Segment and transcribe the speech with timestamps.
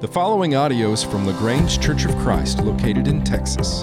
[0.00, 3.82] The following audio is from LaGrange Church of Christ, located in Texas.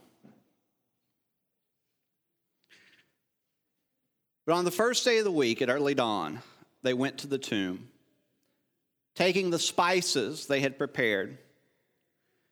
[4.47, 6.41] But on the first day of the week at early dawn,
[6.81, 7.89] they went to the tomb,
[9.13, 11.37] taking the spices they had prepared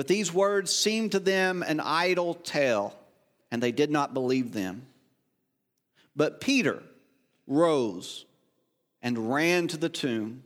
[0.00, 2.98] But these words seemed to them an idle tale,
[3.50, 4.86] and they did not believe them.
[6.16, 6.82] But Peter
[7.46, 8.24] rose
[9.02, 10.42] and ran to the tomb,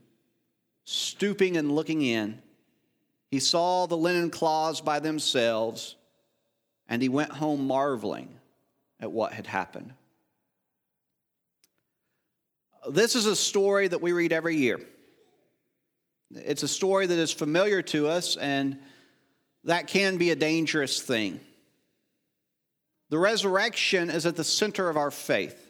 [0.83, 2.43] stooping and looking in.
[3.31, 5.95] He saw the linen cloths by themselves,
[6.89, 8.31] and he went home marveling
[8.99, 9.93] at what had happened.
[12.91, 14.81] This is a story that we read every year.
[16.35, 18.81] It's a story that is familiar to us and
[19.65, 21.41] that can be a dangerous thing.
[23.11, 25.61] The resurrection is at the center of our faith.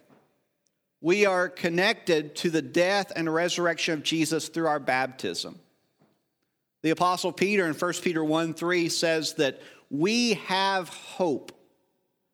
[1.00, 5.58] We are connected to the death and resurrection of Jesus through our baptism.
[6.82, 9.60] The Apostle Peter in 1 Peter 1 3 says that
[9.90, 11.52] we have hope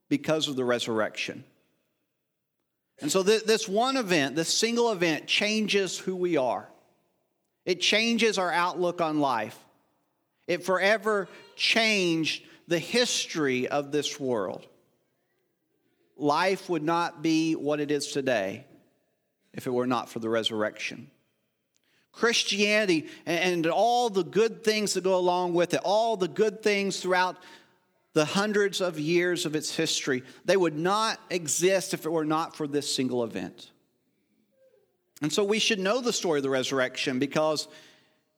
[0.08, 1.44] because of the resurrection.
[3.00, 6.68] And so, this one event, this single event, changes who we are.
[7.64, 9.58] It changes our outlook on life.
[10.50, 14.66] It forever changed the history of this world.
[16.16, 18.64] Life would not be what it is today
[19.54, 21.08] if it were not for the resurrection.
[22.10, 26.98] Christianity and all the good things that go along with it, all the good things
[26.98, 27.36] throughout
[28.14, 32.56] the hundreds of years of its history, they would not exist if it were not
[32.56, 33.70] for this single event.
[35.22, 37.68] And so we should know the story of the resurrection because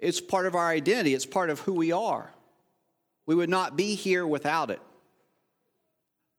[0.03, 2.35] it's part of our identity, it's part of who we are.
[3.25, 4.81] We would not be here without it.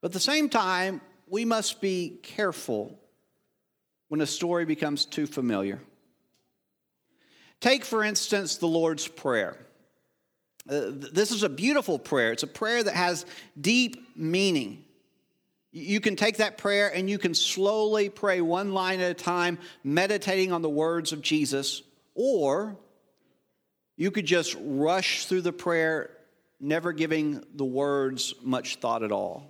[0.01, 2.99] But at the same time, we must be careful
[4.09, 5.81] when a story becomes too familiar.
[7.61, 9.55] Take, for instance, the Lord's Prayer.
[10.69, 12.33] Uh, this is a beautiful prayer.
[12.33, 13.25] It's a prayer that has
[13.59, 14.83] deep meaning.
[15.71, 19.57] You can take that prayer and you can slowly pray one line at a time,
[19.85, 21.81] meditating on the words of Jesus,
[22.13, 22.77] or
[23.95, 26.09] you could just rush through the prayer,
[26.59, 29.49] never giving the words much thought at all.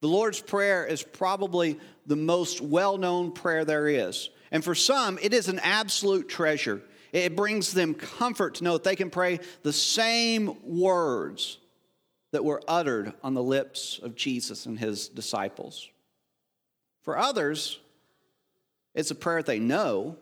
[0.00, 4.30] The Lord's Prayer is probably the most well known prayer there is.
[4.50, 6.82] And for some, it is an absolute treasure.
[7.12, 11.58] It brings them comfort to know that they can pray the same words
[12.32, 15.88] that were uttered on the lips of Jesus and his disciples.
[17.02, 17.78] For others,
[18.94, 20.16] it's a prayer they know,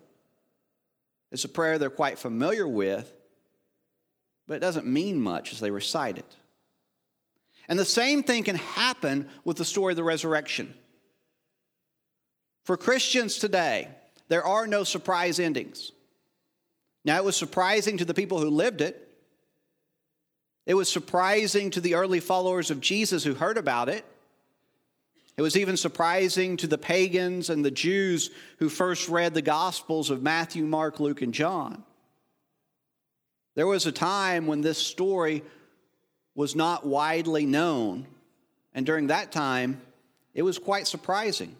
[1.31, 3.13] it's a prayer they're quite familiar with,
[4.47, 6.37] but it doesn't mean much as they recite it.
[7.69, 10.73] And the same thing can happen with the story of the resurrection.
[12.65, 13.89] For Christians today,
[14.29, 15.93] there are no surprise endings.
[17.05, 19.05] Now, it was surprising to the people who lived it.
[20.67, 24.05] It was surprising to the early followers of Jesus who heard about it.
[25.39, 30.11] It was even surprising to the pagans and the Jews who first read the Gospels
[30.11, 31.85] of Matthew, Mark, Luke, and John.
[33.55, 35.45] There was a time when this story
[36.35, 38.09] was not widely known,
[38.75, 39.81] and during that time,
[40.35, 41.55] it was quite surprising.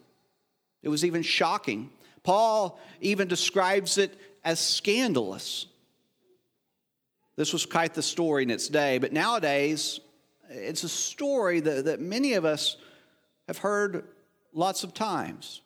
[0.83, 1.89] It was even shocking.
[2.21, 5.67] Paul even describes it as scandalous.
[7.37, 10.01] This was quite the story in its day, but nowadays,
[10.49, 12.75] it's a story that, that many of us
[13.49, 14.03] have heard
[14.53, 15.61] lots of times.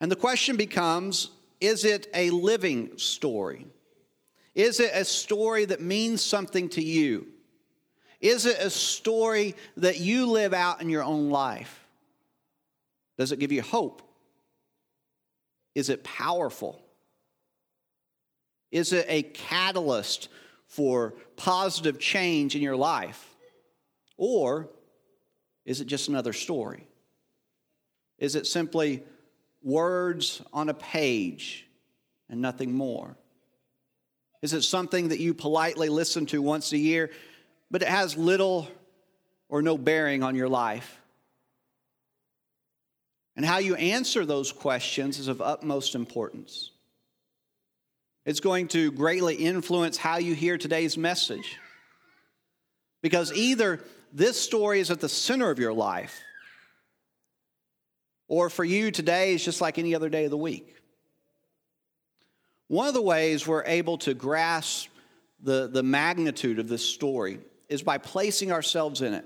[0.00, 1.30] And the question becomes
[1.60, 3.66] is it a living story?
[4.54, 7.26] Is it a story that means something to you?
[8.20, 11.84] Is it a story that you live out in your own life?
[13.18, 14.00] Does it give you hope?
[15.74, 16.80] Is it powerful?
[18.70, 20.28] Is it a catalyst
[20.68, 23.34] for positive change in your life?
[24.16, 24.68] Or
[25.64, 26.86] is it just another story?
[28.18, 29.02] Is it simply
[29.62, 31.66] words on a page
[32.28, 33.16] and nothing more?
[34.42, 37.10] Is it something that you politely listen to once a year,
[37.70, 38.68] but it has little
[39.48, 41.00] or no bearing on your life?
[43.36, 46.70] And how you answer those questions is of utmost importance.
[48.24, 51.58] It's going to greatly influence how you hear today's message.
[53.02, 53.80] Because either
[54.14, 56.22] this story is at the center of your life,
[58.28, 60.76] or for you, today is just like any other day of the week.
[62.68, 64.88] One of the ways we're able to grasp
[65.42, 69.24] the, the magnitude of this story is by placing ourselves in it.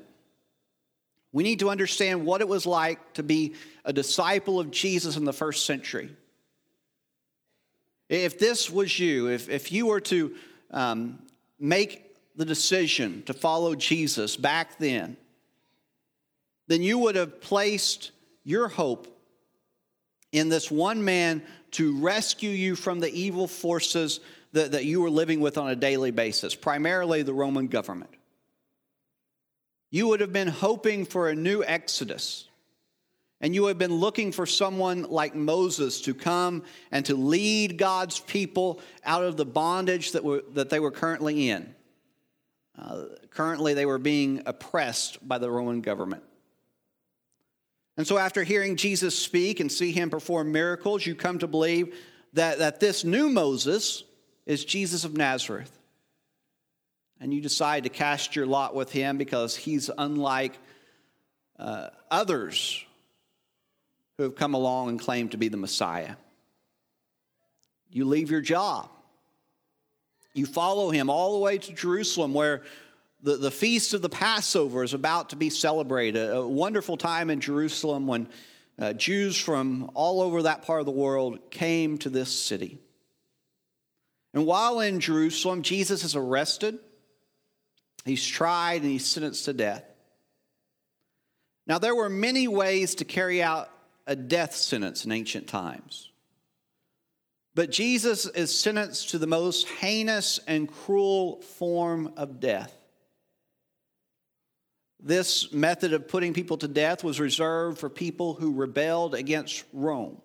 [1.33, 5.25] We need to understand what it was like to be a disciple of Jesus in
[5.25, 6.17] the first century.
[8.09, 10.35] If this was you, if, if you were to
[10.71, 11.19] um,
[11.61, 12.08] make
[12.39, 15.17] the decision to follow Jesus back then,
[16.69, 18.13] then you would have placed
[18.45, 19.09] your hope
[20.31, 21.43] in this one man
[21.73, 24.21] to rescue you from the evil forces
[24.53, 28.15] that, that you were living with on a daily basis, primarily the Roman government.
[29.91, 32.45] You would have been hoping for a new Exodus.
[33.41, 36.63] And you have been looking for someone like Moses to come
[36.93, 41.51] and to lead God's people out of the bondage that, were, that they were currently
[41.51, 41.75] in.
[42.79, 46.23] Uh, currently, they were being oppressed by the Roman government.
[47.97, 51.95] And so, after hearing Jesus speak and see him perform miracles, you come to believe
[52.35, 54.05] that, that this new Moses
[54.47, 55.73] is Jesus of Nazareth
[57.21, 60.59] and you decide to cast your lot with him because he's unlike
[61.59, 62.85] uh, others
[64.17, 66.15] who have come along and claimed to be the Messiah.
[67.91, 68.91] You leave your job.
[70.39, 72.63] You follow him all the way to Jerusalem, where
[73.23, 76.31] the, the feast of the Passover is about to be celebrated.
[76.31, 78.29] A wonderful time in Jerusalem when
[78.79, 82.79] uh, Jews from all over that part of the world came to this city.
[84.33, 86.79] And while in Jerusalem, Jesus is arrested
[88.09, 89.85] He's tried and he's sentenced to death.
[91.67, 93.71] Now, there were many ways to carry out
[94.07, 96.11] a death sentence in ancient times.
[97.59, 102.73] But Jesus is sentenced to the most heinous and cruel form of death.
[105.01, 110.23] This method of putting people to death was reserved for people who rebelled against Rome.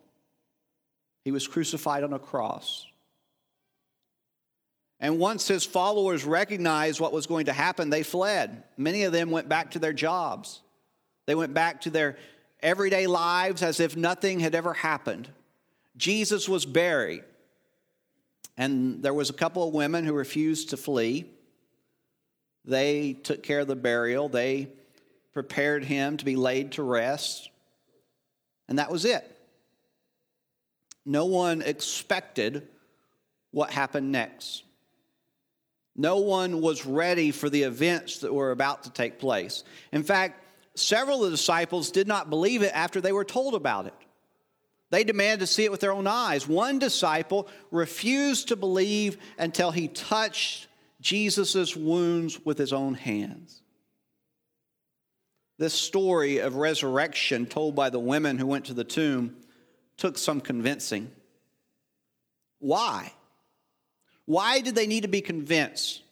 [1.25, 2.85] He was crucified on a cross.
[4.99, 8.61] And once his followers recognized what was going to happen, they fled.
[8.77, 10.61] Many of them went back to their jobs.
[11.25, 12.15] They went back to their
[12.61, 15.29] everyday lives as if nothing had ever happened.
[15.97, 17.23] Jesus was buried.
[18.57, 21.25] And there was a couple of women who refused to flee.
[22.65, 24.29] They took care of the burial.
[24.29, 24.69] They
[25.33, 27.49] prepared him to be laid to rest.
[28.67, 29.29] And that was it.
[31.05, 32.67] No one expected
[33.51, 34.63] what happened next.
[35.95, 39.63] No one was ready for the events that were about to take place.
[39.91, 40.43] In fact,
[40.75, 43.93] several of the disciples did not believe it after they were told about it.
[44.93, 46.47] They demanded to see it with their own eyes.
[46.47, 50.67] One disciple refused to believe until he touched
[51.01, 53.63] Jesus' wounds with his own hands.
[55.57, 59.35] This story of resurrection told by the women who went to the tomb
[59.97, 61.09] took some convincing.
[62.59, 63.13] Why?
[64.25, 66.03] Why did they need to be convinced?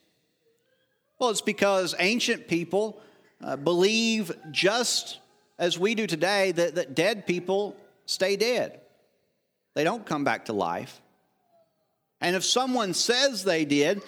[1.20, 3.00] Well, it's because ancient people
[3.44, 5.20] uh, believe just
[5.56, 8.80] as we do today that, that dead people stay dead.
[9.74, 11.00] They don't come back to life.
[12.20, 14.02] And if someone says they did,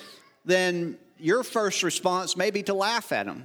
[0.45, 3.45] then your first response may be to laugh at them.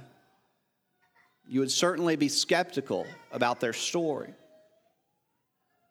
[1.48, 4.32] You would certainly be skeptical about their story.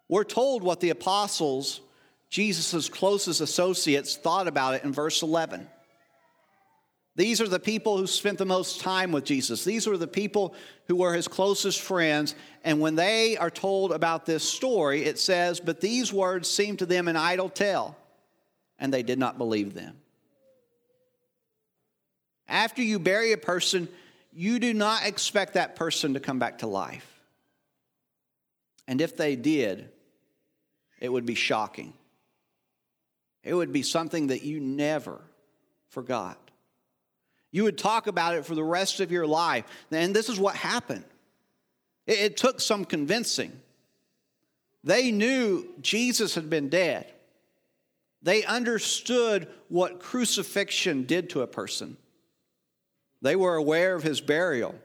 [0.07, 1.81] We're told what the apostles,
[2.29, 5.67] Jesus' closest associates, thought about it in verse 11.
[7.19, 9.65] These are the people who spent the most time with Jesus.
[9.65, 10.55] These were the people
[10.87, 12.33] who were his closest friends.
[12.63, 16.85] And when they are told about this story, it says, But these words seemed to
[16.85, 17.97] them an idle tale,
[18.79, 19.97] and they did not believe them.
[22.47, 23.89] After you bury a person,
[24.31, 27.19] you do not expect that person to come back to life.
[28.87, 29.89] And if they did,
[31.01, 31.91] it would be shocking.
[33.43, 35.19] It would be something that you never
[35.89, 36.48] forgot.
[37.51, 39.65] You would talk about it for the rest of your life.
[39.91, 41.05] And this is what happened
[42.05, 43.51] it, it took some convincing.
[44.83, 47.11] They knew Jesus had been dead,
[48.21, 51.97] they understood what crucifixion did to a person.
[53.21, 54.75] They were aware of his burial.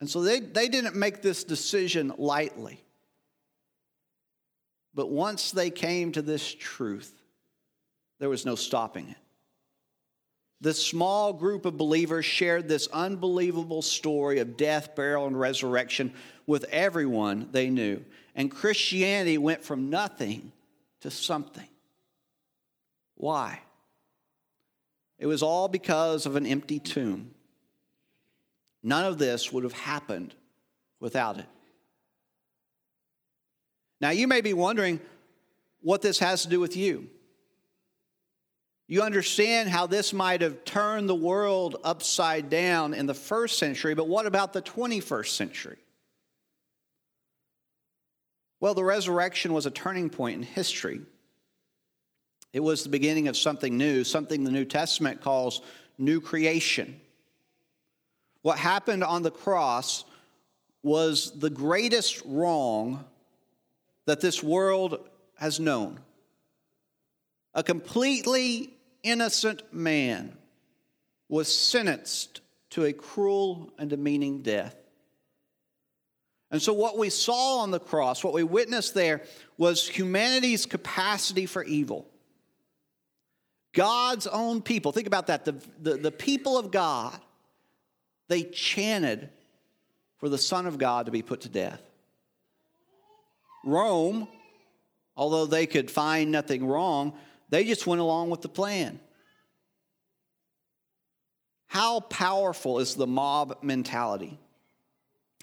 [0.00, 2.82] And so they, they didn't make this decision lightly.
[4.94, 7.12] But once they came to this truth,
[8.18, 9.16] there was no stopping it.
[10.64, 16.14] This small group of believers shared this unbelievable story of death, burial, and resurrection
[16.46, 18.02] with everyone they knew.
[18.34, 20.52] And Christianity went from nothing
[21.02, 21.68] to something.
[23.16, 23.60] Why?
[25.18, 27.34] It was all because of an empty tomb.
[28.82, 30.34] None of this would have happened
[30.98, 31.46] without it.
[34.00, 34.98] Now, you may be wondering
[35.82, 37.10] what this has to do with you.
[38.86, 43.94] You understand how this might have turned the world upside down in the first century,
[43.94, 45.78] but what about the 21st century?
[48.60, 51.00] Well, the resurrection was a turning point in history.
[52.52, 55.62] It was the beginning of something new, something the New Testament calls
[55.98, 57.00] new creation.
[58.42, 60.04] What happened on the cross
[60.82, 63.04] was the greatest wrong
[64.04, 65.00] that this world
[65.36, 65.98] has known.
[67.54, 68.73] A completely
[69.04, 70.36] innocent man
[71.28, 74.74] was sentenced to a cruel and demeaning death.
[76.50, 79.22] And so, what we saw on the cross, what we witnessed there,
[79.56, 82.06] was humanity's capacity for evil.
[83.72, 85.44] God's own people, think about that.
[85.44, 87.18] The, the, the, people of God,
[88.28, 89.30] they chanted
[90.18, 91.82] for the Son of God to be put to death.
[93.64, 94.28] Rome,
[95.16, 97.14] although they could find nothing wrong,
[97.54, 98.98] they just went along with the plan.
[101.68, 104.40] How powerful is the mob mentality?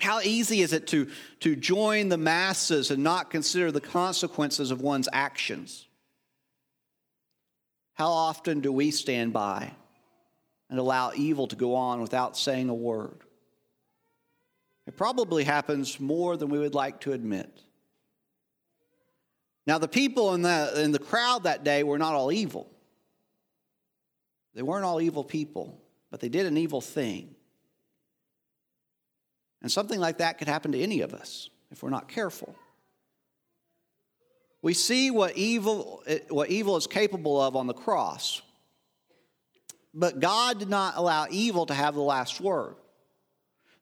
[0.01, 4.81] How easy is it to, to join the masses and not consider the consequences of
[4.81, 5.87] one's actions?
[7.93, 9.71] How often do we stand by
[10.69, 13.21] and allow evil to go on without saying a word?
[14.85, 17.61] It probably happens more than we would like to admit.
[19.71, 22.69] Now, the people in the, in the crowd that day were not all evil.
[24.53, 27.35] They weren't all evil people, but they did an evil thing.
[29.61, 32.53] And something like that could happen to any of us if we're not careful.
[34.61, 38.41] We see what evil, what evil is capable of on the cross.
[39.93, 42.75] But God did not allow evil to have the last word.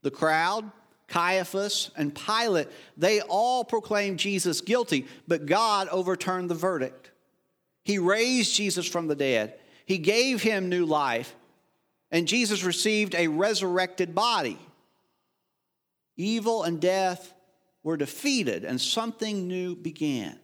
[0.03, 0.71] The crowd,
[1.09, 7.11] Caiaphas, and Pilate, they all proclaimed Jesus guilty, but God overturned the verdict.
[7.83, 11.35] He raised Jesus from the dead, He gave him new life,
[12.11, 14.59] and Jesus received a resurrected body.
[16.15, 17.33] Evil and death
[17.83, 20.37] were defeated, and something new began.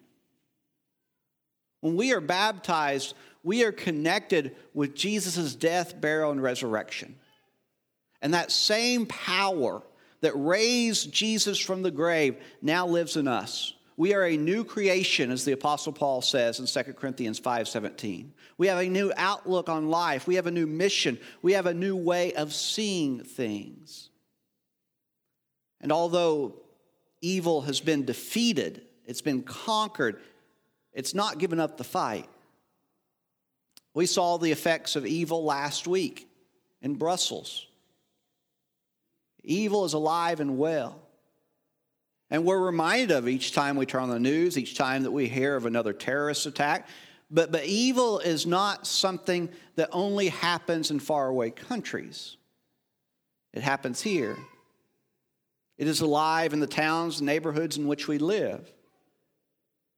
[1.81, 7.15] When we are baptized, we are connected with Jesus' death, burial, and resurrection.
[8.21, 9.83] And that same power
[10.25, 13.75] that raised Jesus from the grave now lives in us.
[13.95, 18.33] We are a new creation, as the Apostle Paul says in 2 Corinthians 5:17.
[18.57, 20.25] We have a new outlook on life.
[20.25, 21.19] We have a new mission.
[21.43, 24.09] We have a new way of seeing things.
[25.79, 26.55] And although
[27.21, 30.19] evil has been defeated, it's been conquered,
[30.91, 32.27] it's not giving up the fight.
[33.93, 36.27] We saw the effects of evil last week
[36.81, 37.67] in Brussels.
[39.45, 41.01] Evil is alive and well.
[42.29, 45.27] And we're reminded of each time we turn on the news, each time that we
[45.27, 46.87] hear of another terrorist attack.
[47.29, 52.37] But, but evil is not something that only happens in faraway countries,
[53.53, 54.37] it happens here.
[55.77, 58.71] It is alive in the towns and neighborhoods in which we live.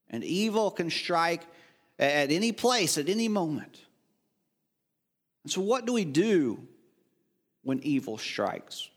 [0.10, 1.44] And evil can strike
[2.00, 3.80] at any place, at any moment.
[5.44, 6.68] And so, what do we do
[7.62, 8.90] when evil strikes?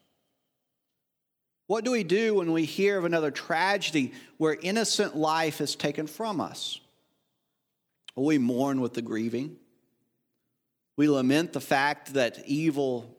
[1.71, 6.09] What do we do when we hear of another tragedy where innocent life is taken
[6.09, 6.81] from us?
[8.17, 9.55] Well, we mourn with the grieving.
[10.97, 13.17] We lament the fact that evil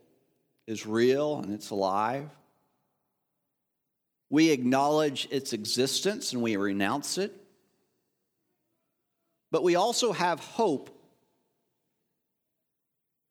[0.68, 2.30] is real and it's alive.
[4.30, 7.34] We acknowledge its existence and we renounce it.
[9.50, 10.90] But we also have hope.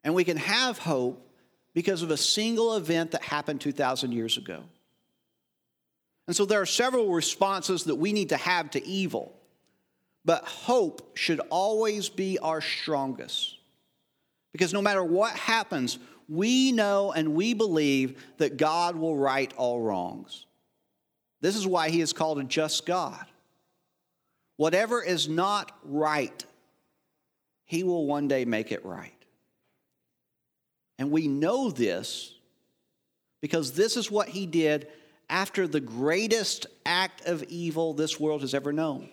[0.03, 1.23] And we can have hope
[1.75, 4.63] because of a single event that happened 2,000 years ago.
[6.31, 9.37] And so there are several responses that we need to have to evil.
[10.23, 13.57] But hope should always be our strongest.
[14.53, 19.81] Because no matter what happens, we know and we believe that God will right all
[19.81, 20.45] wrongs.
[21.41, 23.25] This is why he is called a just God.
[24.55, 26.45] Whatever is not right,
[27.65, 29.11] he will one day make it right.
[30.97, 32.33] And we know this
[33.41, 34.87] because this is what he did
[35.31, 39.09] after the greatest act of evil this world has ever known.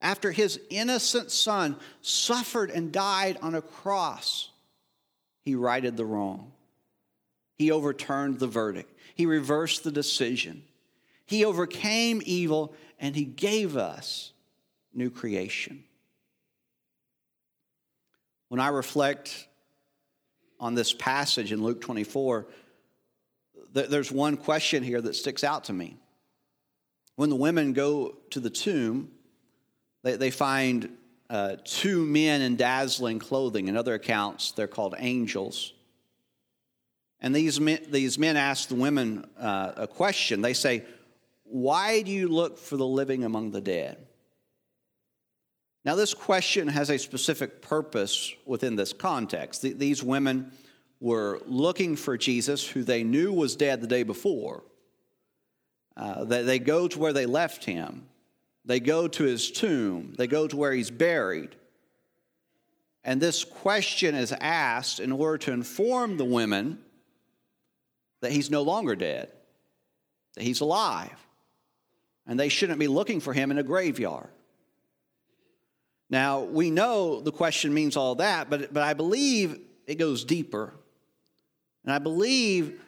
[0.00, 4.50] After his innocent son suffered and died on a cross,
[5.42, 6.52] he righted the wrong.
[7.56, 8.92] He overturned the verdict.
[9.14, 10.62] He reversed the decision.
[11.26, 14.32] He overcame evil and He gave us
[14.92, 15.84] new creation.
[18.48, 19.46] When I reflect
[20.60, 22.46] on this passage in Luke 24,
[23.72, 25.96] there's one question here that sticks out to me.
[27.16, 29.10] When the women go to the tomb,
[30.02, 30.96] they, they find
[31.30, 33.68] uh, two men in dazzling clothing.
[33.68, 35.72] In other accounts, they're called angels.
[37.20, 40.42] And these men, these men ask the women uh, a question.
[40.42, 40.84] They say,
[41.44, 43.98] why do you look for the living among the dead?
[45.84, 49.62] Now, this question has a specific purpose within this context.
[49.62, 50.52] These women
[51.02, 54.62] were looking for Jesus, who they knew was dead the day before.
[55.96, 58.06] Uh, they, they go to where they left him,
[58.64, 61.54] they go to his tomb, they go to where he's buried.
[63.04, 66.78] And this question is asked in order to inform the women
[68.20, 69.30] that he's no longer dead,
[70.34, 71.18] that he's alive
[72.26, 74.28] and they shouldn't be looking for him in a graveyard.
[76.08, 80.74] Now, we know the question means all that, but, but I believe it goes deeper.
[81.84, 82.80] And I believe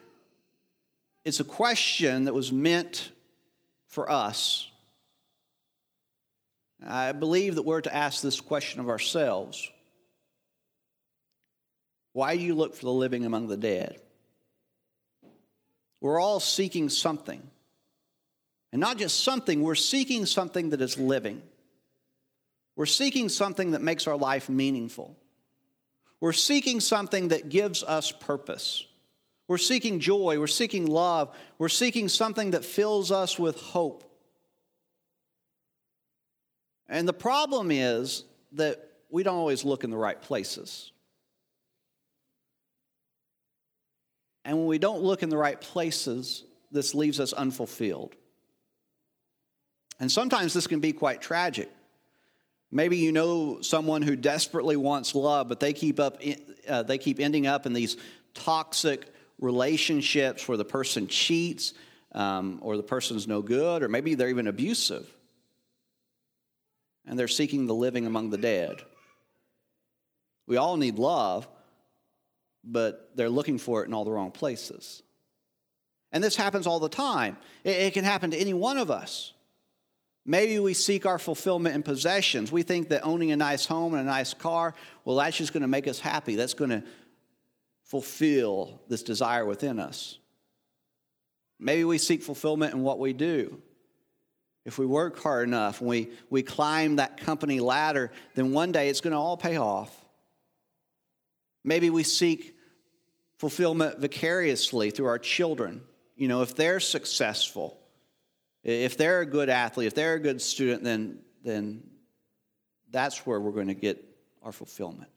[1.24, 3.10] it's a question that was meant
[3.88, 4.70] for us.
[6.86, 9.70] I believe that we're to ask this question of ourselves
[12.12, 14.00] Why do you look for the living among the dead?
[16.00, 17.42] We're all seeking something.
[18.72, 21.40] And not just something, we're seeking something that is living.
[22.76, 25.16] We're seeking something that makes our life meaningful.
[26.24, 28.86] We're seeking something that gives us purpose.
[29.46, 30.38] We're seeking joy.
[30.38, 31.28] We're seeking love.
[31.58, 34.10] We're seeking something that fills us with hope.
[36.88, 40.92] And the problem is that we don't always look in the right places.
[44.46, 48.14] And when we don't look in the right places, this leaves us unfulfilled.
[50.00, 51.70] And sometimes this can be quite tragic.
[52.74, 56.20] Maybe you know someone who desperately wants love, but they keep up
[56.68, 57.96] uh, they keep ending up in these
[58.34, 59.06] toxic
[59.38, 61.72] relationships where the person cheats,
[62.12, 65.08] um, or the person's no good, or maybe they're even abusive,
[67.06, 68.82] and they're seeking the living among the dead.
[70.48, 71.46] We all need love,
[72.64, 75.00] but they're looking for it in all the wrong places.
[76.10, 77.36] And this happens all the time.
[77.62, 79.33] It, it can happen to any one of us.
[80.26, 82.50] Maybe we seek our fulfillment in possessions.
[82.50, 85.62] We think that owning a nice home and a nice car, well, that's just going
[85.62, 86.34] to make us happy.
[86.34, 86.82] That's going to
[87.84, 90.18] fulfill this desire within us.
[91.58, 93.60] Maybe we seek fulfillment in what we do.
[94.64, 98.88] If we work hard enough and we, we climb that company ladder, then one day
[98.88, 99.94] it's going to all pay off.
[101.62, 102.56] Maybe we seek
[103.36, 105.82] fulfillment vicariously through our children.
[106.16, 107.78] You know, if they're successful,
[108.64, 111.82] if they're a good athlete, if they're a good student, then, then
[112.90, 114.02] that's where we're going to get
[114.42, 115.10] our fulfillment.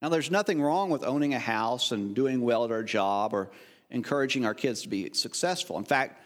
[0.00, 3.50] Now, there's nothing wrong with owning a house and doing well at our job or
[3.90, 5.78] encouraging our kids to be successful.
[5.78, 6.20] In fact,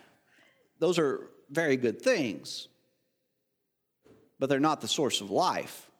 [0.79, 2.68] those are very good things,
[4.38, 5.90] but they're not the source of life.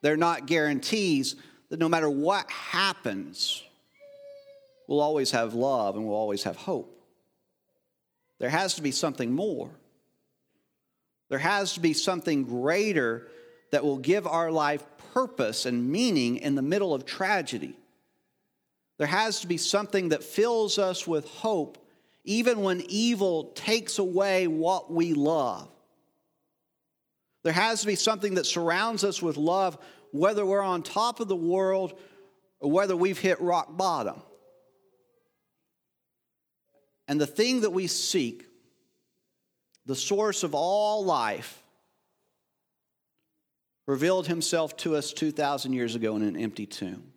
[0.00, 1.36] They're not guarantees
[1.70, 3.62] that no matter what happens,
[4.86, 7.01] we'll always have love and we'll always have hope.
[8.42, 9.70] There has to be something more.
[11.28, 13.28] There has to be something greater
[13.70, 17.76] that will give our life purpose and meaning in the middle of tragedy.
[18.98, 21.78] There has to be something that fills us with hope
[22.24, 25.68] even when evil takes away what we love.
[27.44, 29.78] There has to be something that surrounds us with love,
[30.10, 31.96] whether we're on top of the world
[32.58, 34.20] or whether we've hit rock bottom.
[37.08, 38.46] And the thing that we seek,
[39.86, 41.62] the source of all life,
[43.86, 47.12] revealed himself to us 2,000 years ago in an empty tomb.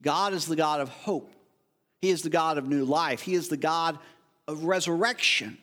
[0.00, 1.32] God is the God of hope.
[2.00, 3.20] He is the God of new life.
[3.22, 3.98] He is the God
[4.48, 5.58] of resurrection.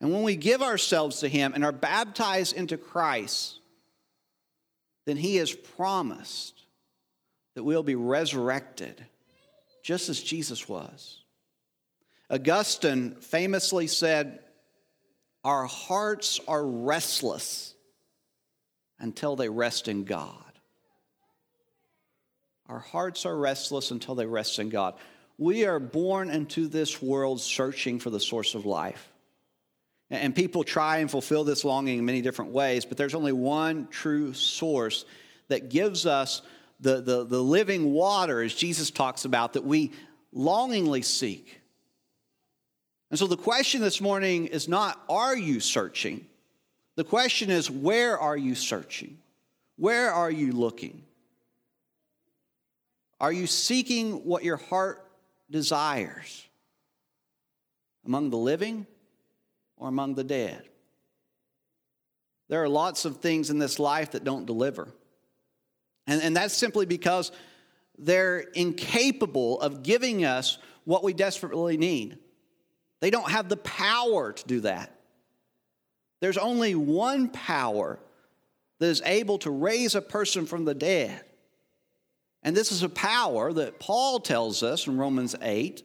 [0.00, 3.58] And when we give ourselves to Him and are baptized into Christ,
[5.06, 6.62] then He has promised
[7.54, 9.06] that we'll be resurrected
[9.82, 11.20] just as Jesus was.
[12.30, 14.40] Augustine famously said,
[15.44, 17.74] Our hearts are restless
[18.98, 20.42] until they rest in God.
[22.68, 24.94] Our hearts are restless until they rest in God.
[25.38, 29.12] We are born into this world searching for the source of life.
[30.10, 33.88] And people try and fulfill this longing in many different ways, but there's only one
[33.88, 35.04] true source
[35.48, 36.42] that gives us
[36.80, 39.92] the, the, the living water, as Jesus talks about, that we
[40.32, 41.60] longingly seek.
[43.10, 46.26] And so the question this morning is not, are you searching?
[46.96, 49.18] The question is, where are you searching?
[49.76, 51.02] Where are you looking?
[53.20, 55.06] Are you seeking what your heart
[55.50, 56.44] desires?
[58.04, 58.86] Among the living
[59.76, 60.62] or among the dead?
[62.48, 64.88] There are lots of things in this life that don't deliver.
[66.06, 67.32] And, and that's simply because
[67.98, 72.18] they're incapable of giving us what we desperately need.
[73.00, 74.92] They don't have the power to do that.
[76.20, 77.98] There's only one power
[78.78, 81.22] that is able to raise a person from the dead.
[82.42, 85.82] And this is a power that Paul tells us in Romans 8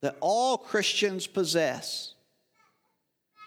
[0.00, 2.14] that all Christians possess.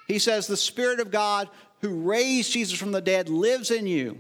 [0.08, 1.50] He says, The Spirit of God
[1.82, 4.20] who raised Jesus from the dead lives in you.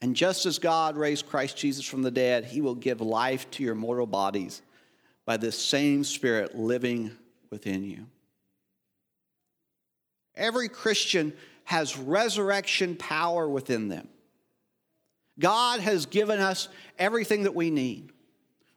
[0.00, 3.62] And just as God raised Christ Jesus from the dead, he will give life to
[3.62, 4.60] your mortal bodies
[5.26, 7.10] by this same Spirit living
[7.50, 8.06] within you.
[10.36, 11.32] Every Christian
[11.64, 14.08] has resurrection power within them.
[15.38, 18.10] God has given us everything that we need.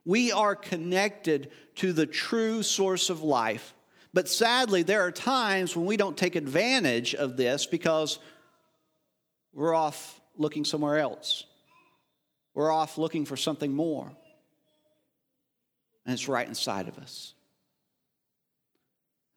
[0.05, 3.73] We are connected to the true source of life.
[4.13, 8.19] But sadly, there are times when we don't take advantage of this because
[9.53, 11.43] we're off looking somewhere else.
[12.53, 14.11] We're off looking for something more.
[16.07, 17.33] And it's right inside of us.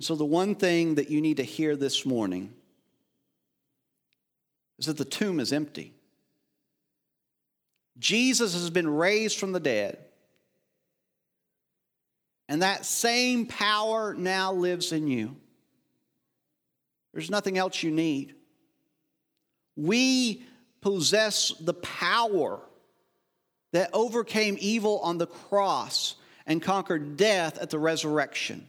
[0.01, 2.55] So, the one thing that you need to hear this morning
[4.79, 5.93] is that the tomb is empty.
[7.99, 9.99] Jesus has been raised from the dead.
[12.49, 15.37] And that same power now lives in you.
[17.13, 18.35] There's nothing else you need.
[19.77, 20.45] We
[20.81, 22.61] possess the power
[23.73, 28.67] that overcame evil on the cross and conquered death at the resurrection.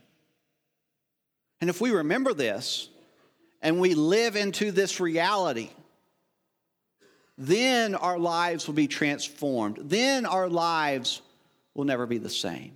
[1.59, 2.89] And if we remember this
[3.61, 5.69] and we live into this reality,
[7.37, 9.77] then our lives will be transformed.
[9.81, 11.21] Then our lives
[11.73, 12.73] will never be the same.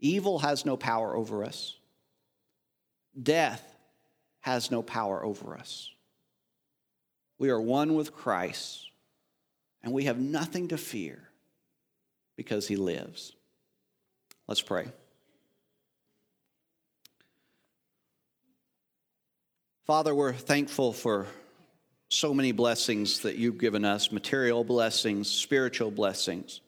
[0.00, 1.76] Evil has no power over us,
[3.20, 3.62] death
[4.40, 5.90] has no power over us.
[7.38, 8.90] We are one with Christ,
[9.82, 11.30] and we have nothing to fear
[12.36, 13.32] because he lives.
[14.46, 14.86] Let's pray.
[19.86, 21.26] Father, we're thankful for
[22.08, 26.60] so many blessings that you've given us material blessings, spiritual blessings.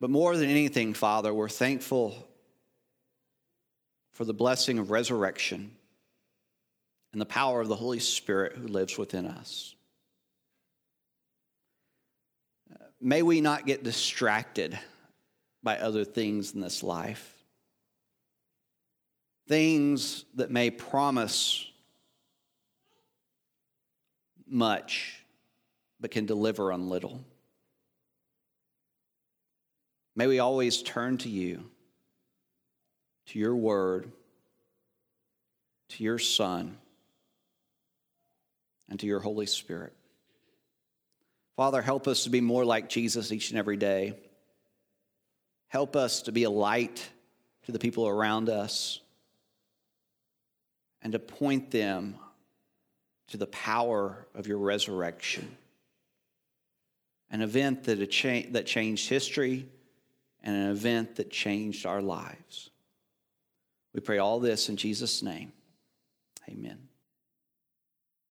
[0.00, 2.28] But more than anything, Father, we're thankful
[4.10, 5.70] for the blessing of resurrection
[7.12, 9.74] and the power of the Holy Spirit who lives within us.
[13.02, 14.78] May we not get distracted
[15.62, 17.32] by other things in this life
[19.48, 21.66] things that may promise
[24.46, 25.24] much
[26.00, 27.22] but can deliver on little.
[30.14, 31.70] May we always turn to you,
[33.26, 34.10] to your word,
[35.90, 36.78] to your Son,
[38.88, 39.92] and to your Holy Spirit.
[41.62, 44.14] Father, help us to be more like Jesus each and every day.
[45.68, 47.08] Help us to be a light
[47.66, 48.98] to the people around us
[51.02, 52.16] and to point them
[53.28, 55.56] to the power of your resurrection.
[57.30, 59.68] An event that, cha- that changed history
[60.42, 62.70] and an event that changed our lives.
[63.94, 65.52] We pray all this in Jesus' name.
[66.48, 66.88] Amen.